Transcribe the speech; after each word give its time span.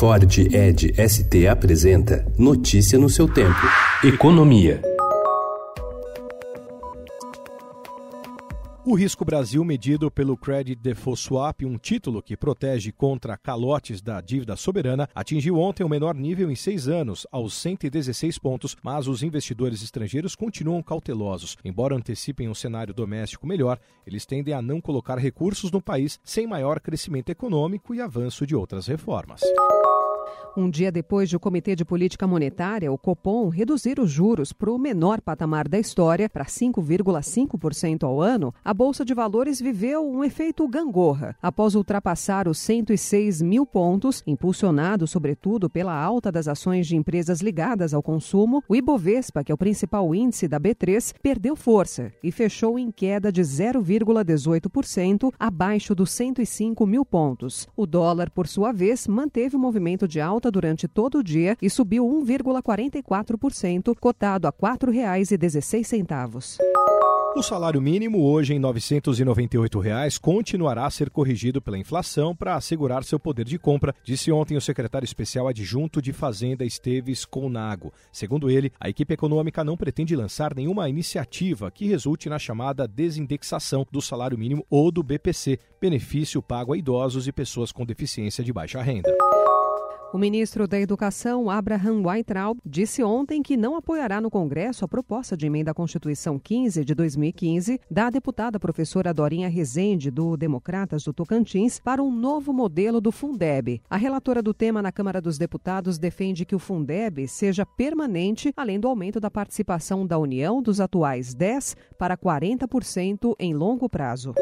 Ford 0.00 0.24
Ed 0.50 0.94
ST 0.96 1.46
apresenta 1.46 2.24
Notícia 2.38 2.98
no 2.98 3.10
seu 3.10 3.28
tempo. 3.28 3.60
Economia. 4.02 4.80
O 8.82 8.94
risco 8.94 9.26
Brasil, 9.26 9.62
medido 9.62 10.10
pelo 10.10 10.38
Credit 10.38 10.74
Default 10.80 11.20
Swap, 11.20 11.60
um 11.66 11.76
título 11.76 12.22
que 12.22 12.34
protege 12.34 12.90
contra 12.90 13.36
calotes 13.36 14.00
da 14.00 14.22
dívida 14.22 14.56
soberana, 14.56 15.06
atingiu 15.14 15.58
ontem 15.58 15.84
o 15.84 15.88
menor 15.88 16.14
nível 16.14 16.50
em 16.50 16.56
seis 16.56 16.88
anos, 16.88 17.26
aos 17.30 17.52
116 17.52 18.38
pontos, 18.38 18.74
mas 18.82 19.06
os 19.06 19.22
investidores 19.22 19.82
estrangeiros 19.82 20.34
continuam 20.34 20.82
cautelosos. 20.82 21.58
Embora 21.62 21.94
antecipem 21.94 22.48
um 22.48 22.54
cenário 22.54 22.94
doméstico 22.94 23.46
melhor, 23.46 23.78
eles 24.06 24.24
tendem 24.24 24.54
a 24.54 24.62
não 24.62 24.80
colocar 24.80 25.18
recursos 25.18 25.70
no 25.70 25.82
país 25.82 26.18
sem 26.24 26.46
maior 26.46 26.80
crescimento 26.80 27.28
econômico 27.28 27.94
e 27.94 28.00
avanço 28.00 28.46
de 28.46 28.56
outras 28.56 28.86
reformas. 28.86 29.42
Um 30.56 30.68
dia 30.68 30.90
depois 30.90 31.28
de 31.28 31.36
o 31.36 31.40
Comitê 31.40 31.76
de 31.76 31.84
Política 31.84 32.26
Monetária, 32.26 32.90
o 32.90 32.98
Copom, 32.98 33.48
reduzir 33.48 34.00
os 34.00 34.10
juros 34.10 34.52
para 34.52 34.70
o 34.70 34.78
menor 34.78 35.20
patamar 35.20 35.68
da 35.68 35.78
história, 35.78 36.28
para 36.28 36.44
5,5% 36.44 38.02
ao 38.02 38.20
ano, 38.20 38.52
a 38.64 38.74
Bolsa 38.74 39.04
de 39.04 39.14
Valores 39.14 39.60
viveu 39.60 40.04
um 40.04 40.24
efeito 40.24 40.66
gangorra. 40.66 41.36
Após 41.40 41.76
ultrapassar 41.76 42.48
os 42.48 42.58
106 42.58 43.40
mil 43.40 43.64
pontos, 43.64 44.24
impulsionado 44.26 45.06
sobretudo 45.06 45.70
pela 45.70 45.94
alta 45.94 46.32
das 46.32 46.48
ações 46.48 46.88
de 46.88 46.96
empresas 46.96 47.40
ligadas 47.40 47.94
ao 47.94 48.02
consumo, 48.02 48.62
o 48.68 48.74
Ibovespa, 48.74 49.44
que 49.44 49.52
é 49.52 49.54
o 49.54 49.58
principal 49.58 50.12
índice 50.14 50.48
da 50.48 50.58
B3, 50.58 51.14
perdeu 51.22 51.54
força 51.54 52.12
e 52.24 52.32
fechou 52.32 52.76
em 52.76 52.90
queda 52.90 53.30
de 53.30 53.42
0,18%, 53.42 55.32
abaixo 55.38 55.94
dos 55.94 56.10
105 56.10 56.84
mil 56.86 57.04
pontos. 57.04 57.68
O 57.76 57.86
dólar, 57.86 58.30
por 58.30 58.48
sua 58.48 58.72
vez, 58.72 59.06
manteve 59.06 59.54
o 59.54 59.58
movimento 59.58 60.08
de 60.08 60.20
alta 60.20 60.39
alta 60.40 60.50
durante 60.50 60.88
todo 60.88 61.18
o 61.18 61.22
dia 61.22 61.54
e 61.60 61.68
subiu 61.68 62.06
1,44%, 62.06 63.94
cotado 64.00 64.48
a 64.48 64.50
R$ 64.50 64.56
4,16. 64.56 66.58
O 67.36 67.42
salário 67.42 67.80
mínimo, 67.80 68.24
hoje 68.24 68.54
em 68.54 68.58
998 68.58 69.78
reais, 69.78 70.18
continuará 70.18 70.84
a 70.84 70.90
ser 70.90 71.10
corrigido 71.10 71.62
pela 71.62 71.78
inflação 71.78 72.34
para 72.34 72.56
assegurar 72.56 73.04
seu 73.04 73.20
poder 73.20 73.44
de 73.44 73.56
compra, 73.56 73.94
disse 74.02 74.32
ontem 74.32 74.56
o 74.56 74.60
secretário 74.60 75.04
especial 75.04 75.46
adjunto 75.46 76.02
de 76.02 76.12
Fazenda 76.12 76.64
Esteves 76.64 77.24
Conago. 77.24 77.92
Segundo 78.10 78.50
ele, 78.50 78.72
a 78.80 78.88
equipe 78.88 79.14
econômica 79.14 79.62
não 79.62 79.76
pretende 79.76 80.16
lançar 80.16 80.56
nenhuma 80.56 80.88
iniciativa 80.88 81.70
que 81.70 81.86
resulte 81.86 82.28
na 82.28 82.38
chamada 82.38 82.88
desindexação 82.88 83.86
do 83.92 84.02
salário 84.02 84.36
mínimo 84.36 84.66
ou 84.68 84.90
do 84.90 85.02
BPC, 85.02 85.60
benefício 85.80 86.42
pago 86.42 86.72
a 86.72 86.76
idosos 86.76 87.28
e 87.28 87.32
pessoas 87.32 87.70
com 87.70 87.86
deficiência 87.86 88.42
de 88.42 88.52
baixa 88.52 88.82
renda. 88.82 89.14
O 90.12 90.18
ministro 90.18 90.66
da 90.66 90.80
Educação, 90.80 91.48
Abraham 91.48 92.02
Weintraub, 92.04 92.58
disse 92.66 93.00
ontem 93.00 93.40
que 93.44 93.56
não 93.56 93.76
apoiará 93.76 94.20
no 94.20 94.28
Congresso 94.28 94.84
a 94.84 94.88
proposta 94.88 95.36
de 95.36 95.46
emenda 95.46 95.70
à 95.70 95.74
Constituição 95.74 96.36
15 96.36 96.84
de 96.84 96.94
2015 96.96 97.80
da 97.88 98.10
deputada 98.10 98.58
professora 98.58 99.14
Dorinha 99.14 99.48
Rezende, 99.48 100.10
do 100.10 100.36
Democratas 100.36 101.04
do 101.04 101.12
Tocantins, 101.12 101.78
para 101.78 102.02
um 102.02 102.10
novo 102.10 102.52
modelo 102.52 103.00
do 103.00 103.12
Fundeb. 103.12 103.80
A 103.88 103.96
relatora 103.96 104.42
do 104.42 104.52
tema 104.52 104.82
na 104.82 104.90
Câmara 104.90 105.20
dos 105.20 105.38
Deputados 105.38 105.96
defende 105.96 106.44
que 106.44 106.56
o 106.56 106.58
Fundeb 106.58 107.28
seja 107.28 107.64
permanente, 107.64 108.52
além 108.56 108.80
do 108.80 108.88
aumento 108.88 109.20
da 109.20 109.30
participação 109.30 110.04
da 110.04 110.18
União 110.18 110.60
dos 110.60 110.80
atuais 110.80 111.36
10% 111.36 111.76
para 111.96 112.16
40% 112.16 113.36
em 113.38 113.54
longo 113.54 113.88
prazo. 113.88 114.34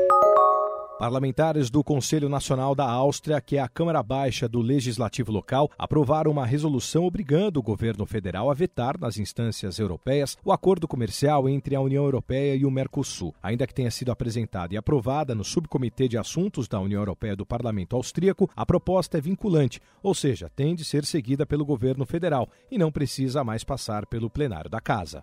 Parlamentares 0.99 1.71
do 1.71 1.85
Conselho 1.85 2.29
Nacional 2.29 2.75
da 2.75 2.85
Áustria, 2.91 3.41
que 3.41 3.57
é 3.57 3.61
a 3.61 3.69
Câmara 3.69 4.03
Baixa 4.03 4.49
do 4.49 4.61
Legislativo 4.61 5.31
Local, 5.31 5.71
aprovaram 5.79 6.33
uma 6.33 6.45
resolução 6.45 7.05
obrigando 7.05 7.61
o 7.61 7.63
governo 7.63 8.05
federal 8.05 8.51
a 8.51 8.55
vetar 8.55 8.99
nas 8.99 9.17
instâncias 9.17 9.79
europeias 9.79 10.37
o 10.45 10.51
acordo 10.51 10.89
comercial 10.89 11.49
entre 11.49 11.77
a 11.77 11.81
União 11.81 12.03
Europeia 12.03 12.57
e 12.57 12.67
o 12.67 12.71
Mercosul. 12.71 13.33
Ainda 13.41 13.65
que 13.65 13.73
tenha 13.73 13.93
sido 13.93 14.11
apresentada 14.11 14.75
e 14.75 14.77
aprovada 14.77 15.37
no 15.37 15.45
Subcomitê 15.45 16.09
de 16.09 16.19
Assuntos 16.19 16.67
da 16.67 16.81
União 16.81 17.01
Europeia 17.01 17.37
do 17.37 17.47
Parlamento 17.47 17.95
Austríaco, 17.95 18.51
a 18.57 18.67
proposta 18.67 19.19
é 19.19 19.21
vinculante, 19.21 19.81
ou 20.03 20.17
seja, 20.17 20.51
tem 20.57 20.75
de 20.75 20.85
ser 20.85 21.05
seguida 21.05 21.47
pelo 21.47 21.65
governo 21.65 22.05
federal 22.05 22.49
e 22.69 22.77
não 22.77 22.91
precisa 22.91 23.45
mais 23.45 23.63
passar 23.63 24.05
pelo 24.05 24.29
plenário 24.29 24.69
da 24.69 24.81
Casa. 24.81 25.23